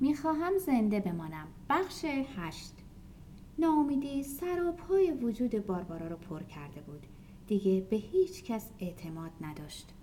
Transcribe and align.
می‌خواهم 0.00 0.58
زنده 0.58 1.00
بمانم. 1.00 1.46
بخش 1.68 2.04
هشت. 2.36 2.74
ناامیدی 3.58 4.22
سر 4.22 4.62
و 4.68 4.72
پای 4.72 5.10
وجود 5.12 5.66
باربارا 5.66 6.08
رو 6.08 6.16
پر 6.16 6.42
کرده 6.42 6.80
بود. 6.80 7.06
دیگه 7.46 7.86
به 7.90 7.96
هیچ 7.96 8.44
کس 8.44 8.70
اعتماد 8.78 9.30
نداشت. 9.40 9.94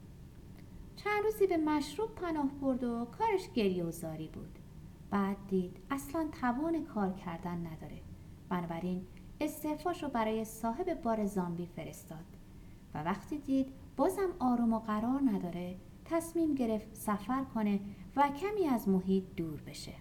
چند 0.96 1.24
روزی 1.24 1.48
به 1.48 1.58
مشروب 1.58 2.16
پناه 2.16 2.50
برد 2.62 2.84
و 2.84 3.06
کارش 3.06 3.50
گریه 3.54 3.84
و 3.84 3.92
زاری 3.92 4.28
بود. 4.28 4.60
بعد 5.10 5.38
دید 5.48 5.78
اصلا 5.92 6.28
توان 6.42 6.86
کار 6.86 7.14
کردن 7.14 7.68
نداره. 7.68 8.02
بنابراین 8.50 9.06
استعفاش 9.42 10.04
رو 10.04 10.10
برای 10.10 10.46
صاحب 10.46 11.02
بار 11.02 11.26
زامبی 11.26 11.66
فرستاد. 11.66 12.26
و 12.94 13.04
وقتی 13.04 13.38
دید 13.38 13.68
بازم 13.98 14.30
آروم 14.40 14.74
و 14.74 14.80
قرار 14.80 15.22
نداره 15.26 15.76
تصمیم 16.10 16.56
گرفت 16.56 16.96
سفر 16.96 17.44
کنه 17.44 17.80
و 18.16 18.30
کمی 18.30 18.68
از 18.68 18.90
محیط 18.90 19.24
دور 19.36 19.62
بشه. 19.62 19.94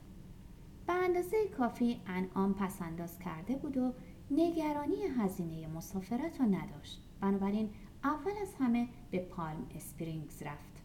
به 0.86 0.92
اندازه 0.92 1.36
کافی 1.58 2.00
انعام 2.06 2.54
پس‌انداز 2.54 3.18
کرده 3.18 3.56
بود 3.56 3.76
و 3.76 3.92
نگرانی 4.30 5.02
هزینه 5.18 5.66
مسافرت 5.66 6.40
رو 6.40 6.46
نداشت. 6.46 7.02
بنابراین 7.20 7.70
اول 8.04 8.32
از 8.42 8.54
همه 8.54 8.88
به 9.10 9.18
پالم 9.18 9.66
اسپرینگز 9.74 10.42
رفت. 10.42 10.82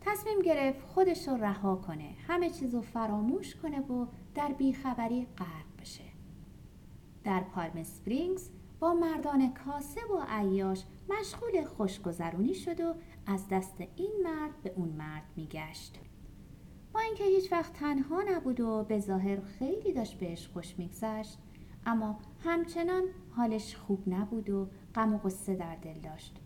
تصمیم 0.00 0.42
گرفت 0.42 0.80
خودش 0.82 1.28
رو 1.28 1.36
رها 1.36 1.76
کنه 1.76 2.14
همه 2.26 2.50
چیز 2.50 2.74
رو 2.74 2.80
فراموش 2.80 3.56
کنه 3.56 3.80
و 3.80 4.06
در 4.34 4.52
بیخبری 4.52 5.26
غرق 5.38 5.80
بشه. 5.80 6.04
در 7.24 7.40
پالم 7.40 7.76
اسپرینگز 7.76 8.50
با 8.80 8.94
مردان 8.94 9.52
کاسب 9.52 10.10
و 10.10 10.24
عیاش 10.28 10.84
مشغول 11.08 11.64
خوشگذرونی 11.64 12.54
شد 12.54 12.80
و 12.80 12.94
از 13.26 13.48
دست 13.50 13.76
این 13.96 14.12
مرد 14.24 14.62
به 14.62 14.72
اون 14.76 14.88
مرد 14.88 15.24
میگشت. 15.36 15.98
با 16.94 17.00
اینکه 17.00 17.24
هیچ 17.24 17.52
وقت 17.52 17.72
تنها 17.72 18.22
نبود 18.22 18.60
و 18.60 18.84
به 18.84 19.00
ظاهر 19.00 19.40
خیلی 19.40 19.92
داشت 19.92 20.18
بهش 20.18 20.48
خوش 20.48 20.78
میگذشت 20.78 21.38
اما 21.86 22.18
همچنان 22.44 23.02
حالش 23.30 23.76
خوب 23.76 24.02
نبود 24.06 24.50
و 24.50 24.68
غم 24.94 25.14
و 25.14 25.18
قصه 25.18 25.54
در 25.54 25.76
دل 25.76 26.00
داشت. 26.00 26.36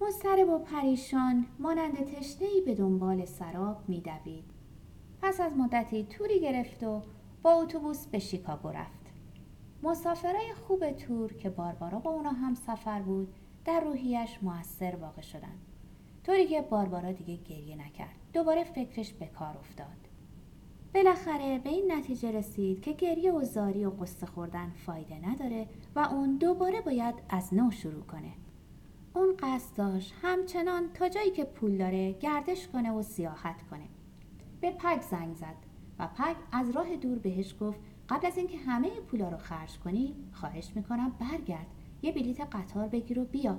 مضطرب 0.00 0.48
و 0.48 0.58
پریشان 0.58 1.46
مانند 1.58 2.04
تشنهای 2.04 2.60
به 2.60 2.74
دنبال 2.74 3.24
سراب 3.24 3.88
میدوید. 3.88 4.44
پس 5.22 5.40
از 5.40 5.56
مدتی 5.56 6.04
توری 6.04 6.40
گرفت 6.40 6.82
و 6.82 7.02
با 7.42 7.52
اتوبوس 7.52 8.06
به 8.06 8.18
شیکاگو 8.18 8.68
رفت. 8.68 9.01
مسافرای 9.82 10.54
خوب 10.54 10.90
تور 10.90 11.32
که 11.32 11.50
باربارا 11.50 11.98
با 11.98 12.10
اونا 12.10 12.30
هم 12.30 12.54
سفر 12.54 13.02
بود 13.02 13.34
در 13.64 13.80
روحیش 13.80 14.38
موثر 14.42 14.96
واقع 14.96 15.22
شدند 15.22 15.66
طوری 16.24 16.46
که 16.46 16.60
باربارا 16.60 17.12
دیگه 17.12 17.36
گریه 17.36 17.76
نکرد. 17.76 18.16
دوباره 18.32 18.64
فکرش 18.64 19.12
به 19.12 19.26
کار 19.26 19.58
افتاد. 19.58 19.86
بالاخره 20.94 21.58
به 21.58 21.70
این 21.70 21.92
نتیجه 21.92 22.30
رسید 22.30 22.80
که 22.80 22.92
گریه 22.92 23.32
و 23.32 23.44
زاری 23.44 23.84
و 23.84 23.90
قصه 23.90 24.26
خوردن 24.26 24.70
فایده 24.70 25.28
نداره 25.28 25.66
و 25.96 25.98
اون 25.98 26.36
دوباره 26.36 26.80
باید 26.80 27.14
از 27.28 27.54
نو 27.54 27.70
شروع 27.70 28.02
کنه. 28.02 28.32
اون 29.14 29.36
قصد 29.38 29.76
داشت 29.76 30.14
همچنان 30.22 30.92
تا 30.92 31.08
جایی 31.08 31.30
که 31.30 31.44
پول 31.44 31.76
داره 31.76 32.12
گردش 32.12 32.68
کنه 32.68 32.92
و 32.92 33.02
سیاحت 33.02 33.62
کنه. 33.70 33.88
به 34.60 34.70
پگ 34.70 35.00
زنگ 35.00 35.34
زد 35.34 35.56
و 35.98 36.06
پگ 36.06 36.36
از 36.52 36.70
راه 36.70 36.96
دور 36.96 37.18
بهش 37.18 37.54
گفت 37.60 37.80
قبل 38.08 38.26
از 38.26 38.38
اینکه 38.38 38.58
همه 38.58 38.90
پولا 39.00 39.28
رو 39.28 39.36
خرج 39.36 39.78
کنی 39.78 40.14
خواهش 40.32 40.72
می‌کنم 40.74 41.12
برگرد. 41.20 41.66
یه 42.02 42.12
بلیت 42.12 42.40
قطار 42.40 42.88
بگیر 42.88 43.18
و 43.18 43.24
بیا. 43.24 43.58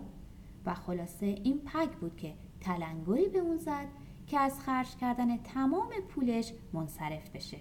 و 0.65 0.73
خلاصه 0.73 1.25
این 1.25 1.59
پگ 1.59 1.91
بود 1.91 2.15
که 2.17 2.33
تلنگری 2.61 3.29
به 3.29 3.39
اون 3.39 3.57
زد 3.57 3.87
که 4.27 4.39
از 4.39 4.59
خرج 4.59 4.95
کردن 4.95 5.37
تمام 5.37 5.89
پولش 6.09 6.53
منصرف 6.73 7.29
بشه. 7.29 7.57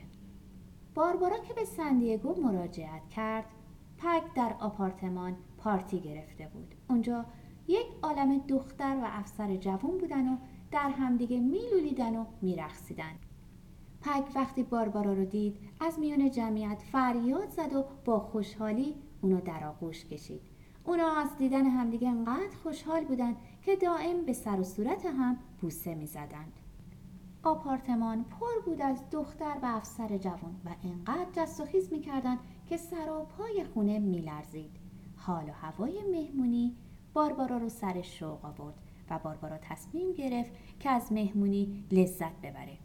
باربارا 0.95 1.39
که 1.39 1.55
به 1.55 1.65
سندیگو 1.65 2.43
مراجعت 2.43 3.09
کرد 3.09 3.45
پگ 3.99 4.23
در 4.35 4.57
آپارتمان 4.61 5.37
پارتی 5.59 6.01
گرفته 6.01 6.49
بود. 6.53 6.75
اونجا 6.89 7.25
یک 7.69 7.87
عالم 8.03 8.39
دختر 8.39 8.97
و 9.03 9.05
افسر 9.05 9.57
جوان 9.57 9.99
بودن 9.99 10.29
و 10.29 10.37
در 10.71 10.91
همدیگه 10.91 11.41
میلولیدن 11.41 12.17
و 12.17 12.25
میرخصیدن 12.43 13.13
پگ 14.03 14.25
وقتی 14.35 14.63
باربارا 14.63 15.13
رو 15.13 15.25
دید 15.25 15.59
از 15.81 15.99
میون 15.99 16.31
جمعیت 16.31 16.83
فریاد 16.93 17.51
زد 17.51 17.73
و 17.73 17.85
با 18.05 18.21
خوشحالی 18.21 18.95
اونو 19.23 19.41
در 19.41 19.65
آغوش 19.65 20.05
کشید 20.05 20.43
اونا 20.85 21.21
از 21.21 21.37
دیدن 21.39 21.67
همدیگه 21.67 22.09
انقدر 22.09 22.57
خوشحال 22.63 23.05
بودن 23.05 23.37
که 23.63 23.77
دائم 23.77 24.25
به 24.25 24.33
سر 24.33 24.61
و 24.61 24.65
صورت 24.65 25.07
هم 25.07 25.37
بوسه 25.61 25.95
می 25.95 26.07
زدند. 26.07 26.53
آپارتمان 27.43 28.25
پر 28.25 28.61
بود 28.65 28.83
از 28.83 29.03
دختر 29.11 29.57
و 29.63 29.67
افسر 29.67 30.19
جوان 30.19 30.61
و 30.65 30.69
انقدر 30.85 31.31
جست 31.33 31.61
و 31.61 31.65
خیز 31.65 31.93
می 31.93 32.01
کردن 32.01 32.39
که 32.67 32.77
سراپای 32.77 33.65
خونه 33.75 33.99
می 33.99 34.21
لرزید. 34.21 34.71
حال 35.17 35.45
و 35.49 35.53
هوای 35.53 36.03
مهمونی 36.13 36.77
باربارا 37.13 37.57
رو 37.57 37.69
سر 37.69 38.03
شوق 38.03 38.45
آورد 38.45 38.75
و 39.11 39.19
باربارا 39.19 39.59
تصمیم 39.59 40.13
گرفت 40.13 40.53
که 40.81 40.91
از 40.91 41.13
مهمونی 41.13 41.85
لذت 41.91 42.41
ببره. 42.41 42.79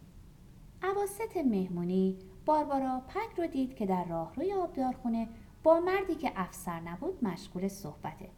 عواست 0.82 1.36
مهمونی 1.36 2.18
باربارا 2.46 3.00
پک 3.08 3.38
رو 3.38 3.46
دید 3.46 3.74
که 3.74 3.86
در 3.86 4.04
راهروی 4.04 4.52
آبدارخونه 4.52 5.28
با 5.62 5.80
مردی 5.80 6.14
که 6.14 6.32
افسر 6.36 6.80
نبود 6.80 7.24
مشغول 7.24 7.68
صحبته. 7.68 8.30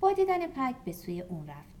با 0.00 0.12
دیدن 0.12 0.46
پک 0.46 0.76
به 0.84 0.92
سوی 0.92 1.20
اون 1.20 1.46
رفت. 1.46 1.74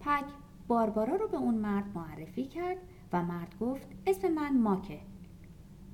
پک 0.00 0.24
باربارا 0.68 1.16
رو 1.16 1.28
به 1.28 1.36
اون 1.36 1.54
مرد 1.54 1.96
معرفی 1.96 2.44
کرد 2.44 2.76
و 3.12 3.22
مرد 3.22 3.58
گفت 3.60 3.88
اسم 4.06 4.28
من 4.28 4.58
ماکه. 4.58 5.00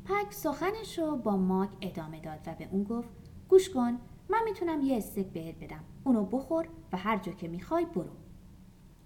پک 0.05 0.33
سخنش 0.33 0.99
رو 0.99 1.17
با 1.17 1.37
ماک 1.37 1.71
ادامه 1.81 2.21
داد 2.21 2.41
و 2.47 2.55
به 2.55 2.69
اون 2.73 2.85
گفت 2.85 3.09
گوش 3.49 3.71
کن 3.71 3.99
من 4.29 4.41
می‌تونم 4.45 4.81
یه 4.81 4.97
استک 4.97 5.27
بهت 5.27 5.65
بدم. 5.65 5.85
اونو 6.05 6.25
بخور 6.25 6.69
و 6.93 6.97
هر 6.97 7.17
جا 7.17 7.33
که 7.33 7.49
می‌خوای 7.49 7.85
برو. 7.85 8.13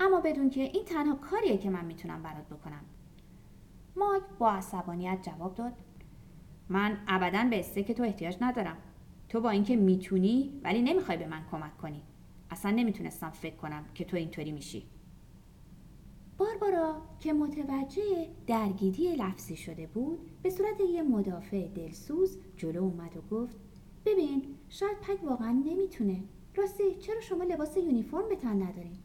اما 0.00 0.20
بدون 0.20 0.50
که 0.50 0.60
این 0.60 0.84
تنها 0.84 1.14
کاریه 1.14 1.58
که 1.58 1.70
من 1.70 1.84
می‌تونم 1.84 2.22
برات 2.22 2.46
بکنم. 2.46 2.84
ماک 3.98 4.22
با 4.38 4.50
عصبانیت 4.50 5.18
جواب 5.22 5.54
داد. 5.54 5.72
من 6.68 6.98
ابدا 7.08 7.46
به 7.50 7.60
استک 7.60 7.92
تو 7.92 8.02
احتیاج 8.02 8.36
ندارم. 8.40 8.76
تو 9.28 9.40
با 9.40 9.50
اینکه 9.50 9.76
می‌تونی 9.76 10.60
ولی 10.64 10.82
نمی‌خوای 10.82 11.18
به 11.18 11.26
من 11.26 11.42
کمک 11.50 11.78
کنی. 11.78 12.02
اصلا 12.50 12.70
نمی‌تونستم 12.70 13.30
فکر 13.30 13.56
کنم 13.56 13.84
که 13.94 14.04
تو 14.04 14.16
اینطوری 14.16 14.52
میشی. 14.52 14.86
باربارا 16.38 17.02
که 17.20 17.32
متوجه 17.32 18.28
درگیری 18.46 19.16
لفظی 19.16 19.56
شده 19.56 19.86
بود 19.86 20.42
به 20.42 20.50
صورت 20.50 20.80
یه 20.92 21.02
مدافع 21.02 21.68
دلسوز 21.68 22.38
جلو 22.56 22.82
اومد 22.82 23.16
و 23.16 23.20
گفت 23.20 23.56
ببین 24.06 24.42
شاید 24.68 24.96
پک 25.00 25.24
واقعا 25.24 25.52
نمی‌تونه. 25.52 26.22
راستی 26.56 26.94
چرا 26.94 27.20
شما 27.20 27.44
لباس 27.44 27.76
یونیفرم 27.76 28.28
به 28.28 28.36
تن 28.36 28.62
ندارین؟ 28.62 28.98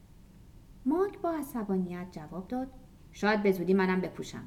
ماک 0.85 1.19
با 1.19 1.31
عصبانیت 1.31 2.07
جواب 2.11 2.47
داد 2.47 2.67
شاید 3.11 3.43
به 3.43 3.51
زودی 3.51 3.73
منم 3.73 4.01
بپوشم. 4.01 4.43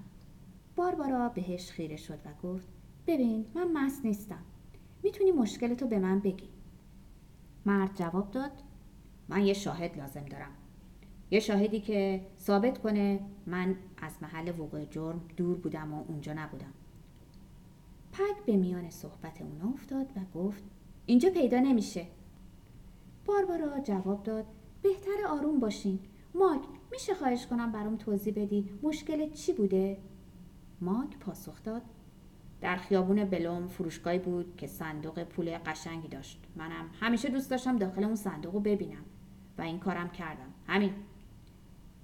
باربارا 0.76 1.28
بهش 1.28 1.70
خیره 1.70 1.96
شد 1.96 2.18
و 2.24 2.48
گفت 2.48 2.68
ببین 3.06 3.46
من 3.54 3.72
مست 3.72 4.04
نیستم. 4.04 4.42
می‌تونی 5.02 5.32
مشکلتو 5.32 5.86
به 5.86 5.98
من 5.98 6.20
بگی. 6.20 6.48
مرد 7.66 7.94
جواب 7.94 8.30
داد 8.30 8.52
من 9.28 9.46
یه 9.46 9.52
شاهد 9.52 9.98
لازم 9.98 10.24
دارم. 10.24 10.50
یه 11.30 11.40
شاهدی 11.40 11.80
که 11.80 12.26
ثابت 12.38 12.78
کنه 12.78 13.20
من 13.46 13.76
از 14.02 14.12
محل 14.22 14.48
وقوع 14.48 14.84
جرم 14.84 15.20
دور 15.36 15.56
بودم 15.56 15.94
و 15.94 16.04
اونجا 16.08 16.32
نبودم. 16.32 16.72
پک 18.12 18.44
به 18.46 18.56
میان 18.56 18.90
صحبت 18.90 19.42
اون 19.42 19.72
افتاد 19.74 20.06
و 20.16 20.38
گفت 20.38 20.62
اینجا 21.06 21.30
پیدا 21.30 21.60
نمیشه. 21.60 22.06
باربارا 23.24 23.80
جواب 23.80 24.22
داد 24.22 24.44
بهتر 24.82 25.26
آروم 25.28 25.60
باشین. 25.60 25.98
ماک 26.34 26.60
میشه 26.92 27.14
خواهش 27.14 27.46
کنم 27.46 27.72
برام 27.72 27.96
توضیح 27.96 28.34
بدی 28.36 28.70
مشکل 28.82 29.30
چی 29.30 29.52
بوده؟ 29.52 29.98
ماک 30.80 31.18
پاسخ 31.18 31.62
داد. 31.62 31.82
در 32.60 32.76
خیابون 32.76 33.24
بلوم 33.24 33.66
فروشگاهی 33.66 34.18
بود 34.18 34.56
که 34.56 34.66
صندوق 34.66 35.24
پول 35.24 35.58
قشنگی 35.58 36.08
داشت. 36.08 36.42
منم 36.56 36.90
همیشه 37.00 37.28
دوست 37.28 37.50
داشتم 37.50 37.76
داخل 37.76 38.04
اون 38.04 38.16
صندوق 38.16 38.54
رو 38.54 38.60
ببینم 38.60 39.04
و 39.58 39.62
این 39.62 39.78
کارم 39.78 40.08
کردم. 40.08 40.54
همین. 40.66 40.92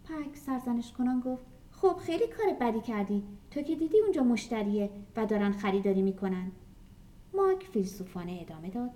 پک 0.04 0.36
سرزنش 0.36 0.92
کنان 0.92 1.20
گفت 1.20 1.44
خب 1.70 1.96
خیلی 1.96 2.24
کار 2.26 2.56
بدی 2.60 2.80
کردی. 2.80 3.22
تو 3.50 3.62
که 3.62 3.76
دیدی 3.76 3.98
اونجا 4.00 4.22
مشتریه 4.22 4.90
و 5.16 5.26
دارن 5.26 5.52
خریداری 5.52 6.02
می‌کنن. 6.02 6.52
ماک 7.34 7.64
فیلسوفانه 7.64 8.38
ادامه 8.40 8.70
داد. 8.70 8.90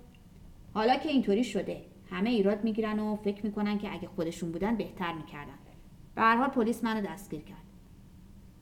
حالا 0.73 0.95
که 0.95 1.09
اینطوری 1.09 1.43
شده 1.43 1.81
همه 2.09 2.29
ایراد 2.29 2.63
می‌گیرن 2.63 2.99
و 2.99 3.15
فکر 3.15 3.45
می‌کنن 3.45 3.77
که 3.77 3.93
اگه 3.93 4.07
خودشون 4.07 4.51
بودن 4.51 4.75
بهتر 4.75 5.13
می‌کردن. 5.13 5.57
به 6.15 6.21
هر 6.21 6.37
حال 6.37 6.49
پلیس 6.49 6.83
منو 6.83 7.07
دستگیر 7.07 7.41
کرد. 7.41 7.66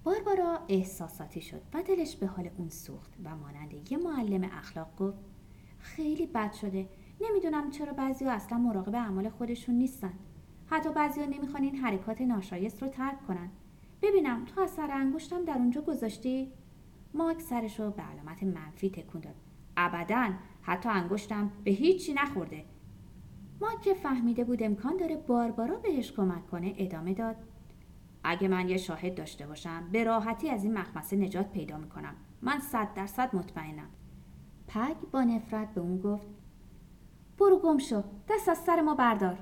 باربارا 0.06 0.60
احساساتی 0.68 1.42
شد 1.42 1.62
و 1.74 1.84
دلش 1.84 2.16
به 2.16 2.28
حال 2.28 2.50
اون 2.58 2.70
سوخت 2.70 3.14
و 3.24 3.36
مانند 3.36 3.92
یه 3.92 3.98
معلم 3.98 4.44
اخلاق 4.44 4.96
گفت 4.98 5.18
خیلی 5.80 6.26
بد 6.26 6.54
شده. 6.54 6.90
نمی‌دونم 7.22 7.70
چرا 7.70 7.94
بعضی 7.94 8.26
اصلا 8.26 8.58
مراقب 8.58 8.96
اعمال 8.96 9.30
خودشون 9.30 9.76
نیستن. 9.76 10.14
حتی 10.68 10.90
بعضی 10.90 11.28
نمی‌خوان 11.28 11.64
این 11.64 11.76
حرکات 11.76 12.22
ناشایست 12.22 12.84
رو 12.84 12.90
ترک 12.90 13.28
کنن. 13.28 13.50
ببینم 14.02 14.46
تو 14.46 14.62
از 14.62 14.70
سر 14.70 14.92
انگشتم 14.92 15.46
در 15.46 15.58
اونجا 15.58 15.82
گذاشتی؟ 15.82 16.52
ماک 17.14 17.42
سرش 17.42 17.80
رو 17.80 17.92
به 17.92 18.02
علامت 18.02 18.44
منفی 18.44 18.90
تکون 18.90 19.22
داد. 19.22 19.36
ابدا 19.78 20.34
حتی 20.62 20.90
انگشتم 20.90 21.52
به 21.64 21.72
هیچی 21.72 22.14
نخورده. 22.14 22.66
ماک 23.62 23.82
که 23.82 23.94
فهمیده 23.94 24.44
بود 24.44 24.64
امکان 24.64 24.98
داره 24.98 25.18
باربارا 25.18 25.78
بهش 25.78 26.12
کمک 26.12 26.48
کنه 26.48 26.74
ادامه 26.78 27.14
داد. 27.14 27.36
اگه 28.26 28.48
من 28.48 28.70
یه 28.70 28.78
شاهد 28.78 29.16
داشته 29.16 29.48
باشم 29.48 29.90
به 29.92 30.04
راحتی 30.04 30.50
از 30.50 30.64
این 30.64 30.74
مخمسه 30.74 31.16
نجات 31.16 31.52
پیدا 31.52 31.78
می‌کنم. 31.78 32.16
من 32.42 32.60
صد 32.60 32.94
درصد 32.94 33.36
مطمئنم. 33.36 33.90
پگ 34.68 34.96
با 35.12 35.24
نفرت 35.24 35.74
به 35.74 35.82
اون 35.82 35.98
گفت 35.98 36.28
برو 37.40 37.60
گم 37.60 37.78
شو 37.78 38.04
دست 38.30 38.50
از 38.50 38.58
سر 38.58 38.82
ما 38.82 38.96
بردار. 38.96 39.38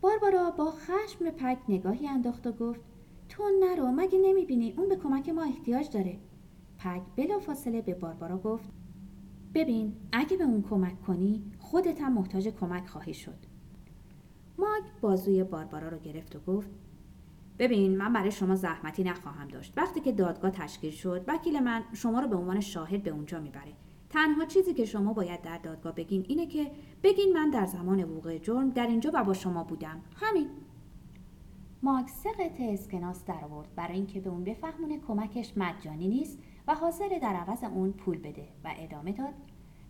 باربارا 0.00 0.50
با 0.50 0.70
خشم 0.70 1.30
پگ 1.30 1.58
نگاهی 1.68 2.08
انداخت 2.08 2.46
و 2.46 2.52
گفت 2.52 2.80
تو 3.28 3.42
نرو 3.60 3.86
مگه 3.86 4.18
نمی‌بینی؟ 4.18 4.74
اون 4.76 4.88
به 4.88 4.96
کمک 4.96 5.28
ما 5.28 5.42
احتیاج 5.42 5.90
داره. 5.90 6.18
پگ 6.78 7.02
بلا 7.16 7.38
فاصله 7.38 7.82
به 7.82 7.94
باربارا 7.94 8.38
گفت 8.38 8.70
ببین 9.54 9.96
اگه 10.12 10.36
به 10.36 10.44
اون 10.44 10.62
کمک 10.62 11.02
کنی 11.02 11.52
خودت 11.58 12.00
هم 12.00 12.12
محتاج 12.12 12.48
کمک 12.48 12.86
خواهی 12.86 13.14
شد. 13.14 13.38
ماگ 14.58 14.82
بازوی 15.00 15.44
باربارا 15.44 15.88
رو 15.88 15.98
گرفت 15.98 16.36
و 16.36 16.40
گفت 16.40 16.70
ببین 17.58 17.96
من 17.96 18.12
برای 18.12 18.30
شما 18.30 18.54
زحمتی 18.54 19.04
نخواهم 19.04 19.48
داشت. 19.48 19.72
وقتی 19.76 20.00
که 20.00 20.12
دادگاه 20.12 20.50
تشکیل 20.50 20.90
شد 20.90 21.24
وکیل 21.28 21.60
من 21.60 21.84
شما 21.92 22.20
رو 22.20 22.28
به 22.28 22.36
عنوان 22.36 22.60
شاهد 22.60 23.02
به 23.02 23.10
اونجا 23.10 23.40
می‌بره. 23.40 23.72
تنها 24.10 24.44
چیزی 24.44 24.74
که 24.74 24.84
شما 24.84 25.12
باید 25.12 25.42
در 25.42 25.58
دادگاه 25.58 25.94
بگین 25.94 26.24
اینه 26.28 26.46
که 26.46 26.70
بگین 27.02 27.32
من 27.32 27.50
در 27.50 27.66
زمان 27.66 28.04
وقوع 28.04 28.38
جرم 28.38 28.70
در 28.70 28.86
اینجا 28.86 29.10
و 29.14 29.24
با 29.24 29.34
شما 29.34 29.64
بودم. 29.64 30.00
همین. 30.16 30.48
ماکس 31.82 32.22
سه 32.22 32.32
قطعه 32.32 32.72
اسکناس 32.72 33.24
در 33.24 33.44
آورد 33.44 33.74
برای 33.76 33.94
اینکه 33.94 34.20
به 34.20 34.30
اون 34.30 34.44
بفهمونه 34.44 34.98
کمکش 35.08 35.52
مجانی 35.56 36.08
نیست 36.08 36.38
و 36.66 36.74
حاضر 36.74 37.08
در 37.22 37.34
عوض 37.34 37.64
اون 37.64 37.92
پول 37.92 38.18
بده 38.18 38.48
و 38.64 38.74
ادامه 38.78 39.12
داد. 39.12 39.34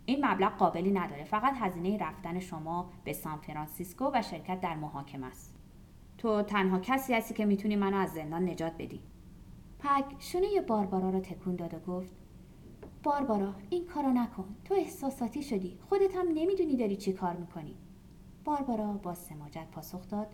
این 0.05 0.25
مبلغ 0.25 0.57
قابلی 0.57 0.91
نداره. 0.91 1.23
فقط 1.23 1.53
هزینه 1.57 1.97
رفتن 1.97 2.39
شما 2.39 2.89
به 3.03 3.13
سان 3.13 3.37
فرانسیسکو 3.37 4.11
و 4.13 4.21
شرکت 4.21 4.61
در 4.61 4.75
محاکمه 4.75 5.25
است. 5.25 5.54
تو 6.25 6.41
تنها 6.41 6.79
کسی 6.79 7.13
هستی 7.13 7.33
که 7.33 7.45
می‌تونی 7.45 7.75
منو 7.75 7.97
از 7.97 8.13
زندان 8.13 8.49
نجات 8.49 8.73
بدی. 8.79 9.01
پک 9.79 10.05
شونه 10.19 10.61
باربارا 10.67 11.09
رو 11.09 11.19
تکون 11.19 11.55
داد 11.55 11.73
و 11.73 11.79
گفت 11.79 12.15
باربارا 13.03 13.53
این 13.69 13.85
کارو 13.85 14.09
نکن. 14.09 14.55
تو 14.65 14.73
احساساتی 14.73 15.43
شدی. 15.43 15.77
خودت 15.89 16.15
هم 16.15 16.27
نمی‌دونی 16.27 16.75
داری 16.77 16.95
چی 16.95 17.13
کار 17.13 17.33
می‌کنی. 17.33 17.75
باربارا 18.45 18.93
با 18.93 19.13
سماجت 19.13 19.67
پاسخ 19.71 20.07
داد 20.09 20.27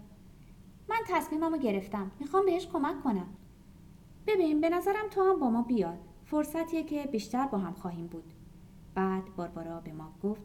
من 0.89 0.99
تصمیممو 1.07 1.57
گرفتم. 1.57 2.11
می‌خوام 2.19 2.45
بهش 2.45 2.67
کمک 2.67 3.03
کنم. 3.03 3.27
ببین 4.27 4.61
به 4.61 4.69
نظرم 4.69 5.09
تو 5.11 5.21
هم 5.21 5.39
با 5.39 5.49
ما 5.49 5.61
بیاد 5.61 5.99
فرصتیه 6.25 6.83
که 6.83 7.03
بیشتر 7.03 7.47
با 7.47 7.57
هم 7.57 7.73
خواهیم 7.73 8.07
بود. 8.07 8.33
بعد 8.95 9.23
باربارا 9.35 9.79
به 9.79 9.93
ماک 9.93 10.19
گفت 10.23 10.41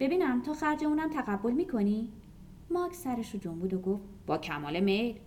ببینم 0.00 0.42
تو 0.42 0.54
خرج 0.54 0.84
اونم 0.84 1.10
تقبل 1.10 1.52
می‌کنی؟ 1.52 2.12
ماک 2.70 2.94
سرش 2.94 3.34
رو 3.34 3.40
جنبود 3.40 3.74
و 3.74 3.78
گفت 3.78 4.04
با 4.26 4.38
کمال 4.38 4.80
میل. 4.80 5.18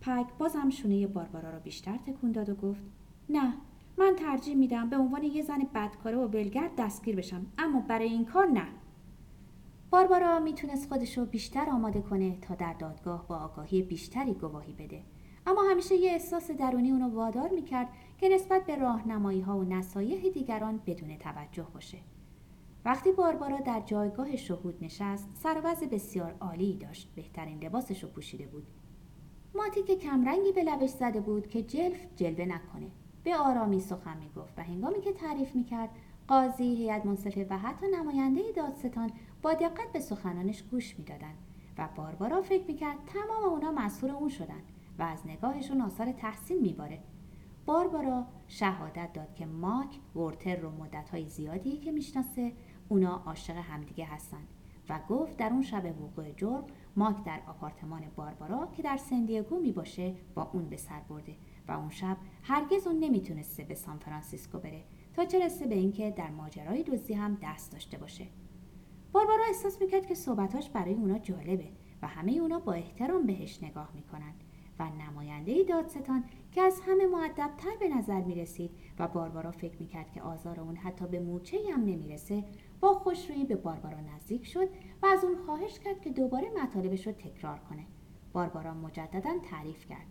پک 0.00 0.26
بازم 0.38 0.70
شونه 0.70 1.06
باربارا 1.06 1.50
رو 1.50 1.60
بیشتر 1.60 1.96
تکون 1.96 2.32
داد 2.32 2.48
و 2.48 2.54
گفت 2.54 2.82
نه 3.28 3.54
من 3.98 4.14
ترجیح 4.18 4.54
میدم 4.54 4.90
به 4.90 4.96
عنوان 4.96 5.22
یه 5.22 5.42
زن 5.42 5.58
بدکاره 5.74 6.16
و 6.16 6.28
ولگرد 6.28 6.70
دستگیر 6.78 7.16
بشم 7.16 7.46
اما 7.58 7.80
برای 7.80 8.08
این 8.08 8.24
کار 8.24 8.46
نه. 8.46 8.66
باربارا 9.90 10.40
می‌تونست 10.40 10.88
خودش 10.88 11.18
رو 11.18 11.24
بیشتر 11.24 11.70
آماده 11.70 12.00
کنه 12.00 12.38
تا 12.40 12.54
در 12.54 12.72
دادگاه 12.72 13.26
با 13.28 13.36
آگاهی 13.36 13.82
بیشتری 13.82 14.34
گواهی 14.34 14.72
بده. 14.72 15.02
اما 15.46 15.62
همیشه 15.70 15.94
یه 15.94 16.10
احساس 16.10 16.50
درونی 16.50 16.90
اونو 16.90 17.08
وادار 17.08 17.48
می‌کرد 17.48 17.88
که 18.18 18.28
نسبت 18.28 18.66
به 18.66 18.76
راهنمایی 18.76 19.40
ها 19.40 19.58
و 19.58 19.64
نصایح 19.64 20.32
دیگران 20.32 20.80
بدون 20.86 21.16
توجه 21.18 21.66
باشه. 21.74 21.98
وقتی 22.84 23.12
باربارا 23.12 23.60
در 23.60 23.80
جایگاه 23.80 24.36
شهود 24.36 24.84
نشست 24.84 25.28
سروز 25.34 25.80
بسیار 25.80 26.34
عالی 26.40 26.76
داشت. 26.76 27.12
بهترین 27.14 27.64
لباسش 27.64 28.02
رو 28.02 28.08
پوشیده 28.08 28.46
بود. 28.46 28.66
ماتی 29.54 29.82
که 29.82 29.96
کمرنگی 29.96 30.52
به 30.52 30.62
لبش 30.62 30.90
زده 30.90 31.20
بود 31.20 31.46
که 31.48 31.62
جلف 31.62 32.06
جلوه 32.16 32.44
نکنه. 32.44 32.90
به 33.24 33.36
آرامی 33.36 33.80
سخن 33.80 34.16
می‌گفت 34.16 34.58
و 34.58 34.62
هنگامی 34.62 35.00
که 35.00 35.12
تعریف 35.12 35.56
می‌کرد 35.56 35.88
قاضی 36.28 36.64
هیئت 36.64 37.06
منصفه 37.06 37.46
و 37.50 37.58
حتی 37.58 37.86
نماینده 37.86 38.40
دادستان 38.56 39.10
با 39.42 39.54
دقت 39.54 39.92
به 39.92 40.00
سخنانش 40.00 40.62
گوش 40.62 40.98
می‌دادند 40.98 41.38
و 41.78 41.88
باربارا 41.96 42.42
فکر 42.42 42.66
می‌کرد 42.66 42.96
تمام 43.06 43.52
اونا 43.52 43.72
مسئول 43.72 44.10
اون 44.10 44.28
شدن 44.28 44.62
و 44.98 45.02
از 45.02 45.26
نگاهشون 45.26 45.80
آثار 45.80 46.12
تحسین 46.12 46.60
میباره. 46.60 46.98
باربارا 47.66 48.26
شهادت 48.48 49.12
داد 49.12 49.34
که 49.34 49.46
ماک 49.46 50.16
ورتر 50.16 50.56
رو 50.56 50.70
مدتهای 50.70 51.28
زیادی 51.28 51.76
که 51.76 51.92
می‌شناسه 51.92 52.52
اونا 52.88 53.22
عاشق 53.26 53.56
همدیگه 53.56 54.04
هستند 54.04 54.48
و 54.88 55.00
گفت 55.08 55.36
در 55.36 55.50
اون 55.50 55.62
شب 55.62 55.84
وقوع 56.02 56.32
جرم 56.32 56.64
ماک 56.96 57.24
در 57.24 57.40
آپارتمان 57.48 58.02
باربارا 58.16 58.66
که 58.66 58.82
در 58.82 58.96
سندیگو 58.96 59.60
می 59.60 59.72
باشه 59.72 60.14
با 60.34 60.50
اون 60.52 60.68
به 60.68 60.76
سر 60.76 61.00
برده 61.08 61.36
و 61.68 61.72
اون 61.72 61.90
شب 61.90 62.16
هرگز 62.42 62.86
اون 62.86 62.98
نمی‌تونسته 62.98 63.64
به 63.64 63.74
سان 63.74 63.98
فرانسیسکو 63.98 64.58
بره 64.58 64.84
تا 65.14 65.24
چه 65.24 65.44
رسه 65.44 65.66
به 65.66 65.74
اینکه 65.74 66.10
در 66.10 66.30
ماجرای 66.30 66.82
دزدی 66.82 67.14
هم 67.14 67.38
دست 67.42 67.72
داشته 67.72 67.98
باشه. 67.98 68.26
باربارا 69.12 69.44
احساس 69.48 69.80
می‌کرد 69.80 70.06
که 70.06 70.14
صحبتاش 70.14 70.70
برای 70.70 70.94
اونا 70.94 71.18
جالبه 71.18 71.68
و 72.02 72.06
همه 72.06 72.32
اونا 72.32 72.58
با 72.58 72.72
احترام 72.72 73.26
بهش 73.26 73.62
نگاه 73.62 73.90
می‌کنند 73.94 74.43
و 74.78 74.88
نماینده 74.90 75.62
دادستان 75.62 76.24
که 76.52 76.62
از 76.62 76.80
همه 76.80 77.06
معدبتر 77.06 77.76
به 77.80 77.88
نظر 77.88 78.20
می 78.20 78.34
رسید 78.34 78.70
و 78.98 79.08
باربارا 79.08 79.50
فکر 79.50 79.76
می 79.80 79.86
کرد 79.86 80.12
که 80.12 80.22
آزار 80.22 80.60
اون 80.60 80.76
حتی 80.76 81.06
به 81.06 81.20
مورچه 81.20 81.58
هم 81.72 81.80
نمی‌رسه 81.80 82.44
با 82.80 82.94
خوشرویی 82.94 83.44
به 83.44 83.56
باربارا 83.56 84.00
نزدیک 84.00 84.46
شد 84.46 84.68
و 85.02 85.06
از 85.06 85.24
اون 85.24 85.36
خواهش 85.46 85.78
کرد 85.78 86.00
که 86.00 86.10
دوباره 86.10 86.50
مطالبش 86.62 87.06
رو 87.06 87.12
تکرار 87.12 87.58
کنه. 87.58 87.86
باربارا 88.32 88.74
مجددا 88.74 89.30
تعریف 89.50 89.86
کرد 89.86 90.06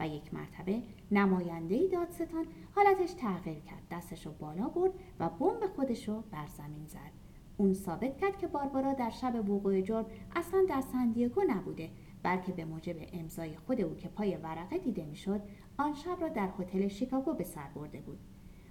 و 0.00 0.08
یک 0.08 0.34
مرتبه 0.34 0.82
نماینده 1.10 1.88
دادستان 1.88 2.46
حالتش 2.74 3.12
تغییر 3.12 3.58
کرد. 3.58 3.82
دستش 3.90 4.26
رو 4.26 4.32
بالا 4.32 4.68
برد 4.68 4.92
و 5.20 5.28
بمب 5.28 5.66
خودش 5.76 6.08
رو 6.08 6.24
بر 6.30 6.46
زمین 6.46 6.86
زد. 6.86 7.26
اون 7.56 7.74
ثابت 7.74 8.18
کرد 8.18 8.38
که 8.38 8.46
باربارا 8.46 8.92
در 8.92 9.10
شب 9.10 9.50
وقوع 9.50 9.80
جرم 9.80 10.06
اصلا 10.36 10.64
در 10.68 10.80
سندیگو 10.80 11.42
نبوده 11.48 11.90
بلکه 12.26 12.52
به 12.52 12.64
موجب 12.64 12.96
امضای 13.12 13.56
خود 13.56 13.80
او 13.80 13.94
که 13.94 14.08
پای 14.08 14.36
ورقه 14.36 14.78
دیده 14.78 15.04
می‌شد 15.04 15.40
آن 15.78 15.94
شب 15.94 16.20
را 16.20 16.28
در 16.28 16.48
هتل 16.58 16.88
شیکاگو 16.88 17.34
به 17.34 17.44
سر 17.44 17.68
برده 17.74 18.00
بود. 18.00 18.18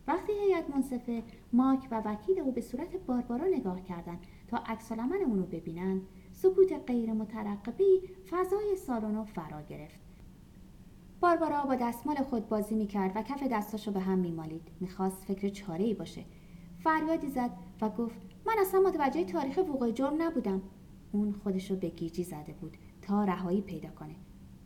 وقتی 0.07 0.33
هیئت 0.33 0.69
منصفه 0.69 1.23
ماک 1.53 1.87
و 1.91 2.01
وکیل 2.05 2.39
او 2.39 2.51
به 2.51 2.61
صورت 2.61 2.97
باربارا 2.97 3.45
نگاه 3.45 3.83
کردند 3.83 4.19
تا 4.47 4.57
عکس 4.57 4.91
العمل 4.91 5.21
اون 5.25 5.39
رو 5.39 5.45
ببینند 5.45 6.01
سکوت 6.31 6.73
غیر 6.87 7.13
مترقبی 7.13 8.01
فضای 8.29 8.75
سالن 8.75 9.23
فرا 9.23 9.61
گرفت. 9.61 9.99
باربارا 11.19 11.63
با 11.63 11.75
دستمال 11.75 12.15
خود 12.15 12.49
بازی 12.49 12.75
می‌کرد 12.75 13.11
و 13.15 13.21
کف 13.21 13.43
دستاشو 13.43 13.91
به 13.91 13.99
هم 13.99 14.19
میمالید. 14.19 14.67
می‌خواست 14.79 15.23
فکر 15.23 15.49
چاره 15.49 15.83
ای 15.83 15.93
باشه. 15.93 16.25
فریادی 16.83 17.27
زد 17.27 17.51
و 17.81 17.89
گفت 17.89 18.21
من 18.45 18.55
اصلا 18.59 18.79
متوجه 18.79 19.23
تاریخ 19.23 19.57
وقوع 19.57 19.91
جرم 19.91 20.21
نبودم. 20.21 20.61
اون 21.11 21.33
خودشو 21.43 21.75
به 21.75 21.89
گیجی 21.89 22.23
زده 22.23 22.53
بود. 22.53 22.77
تا 23.07 23.23
رهایی 23.23 23.61
پیدا 23.61 23.89
کنه. 23.89 24.15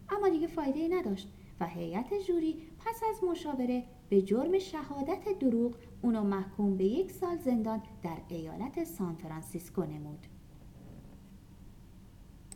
اما 0.10 0.29
دیگه 0.29 0.48
فایده 0.48 0.79
ای 0.79 0.89
نداشت 0.89 1.34
و 1.60 1.67
هیئت 1.67 2.13
جوری 2.27 2.62
پس 2.79 3.01
از 3.10 3.24
مشاوره 3.24 3.84
به 4.10 4.22
جرم 4.22 4.60
شهادت 4.60 5.39
دروغ 5.39 5.75
اونو 6.01 6.24
محکوم 6.24 6.77
به 6.77 6.86
یک 6.86 7.12
سال 7.12 7.38
زندان 7.38 7.81
در 8.03 8.17
ایالت 8.27 8.84
سان 8.84 9.15
فرانسیسکو 9.15 9.84
نمود. 9.84 10.27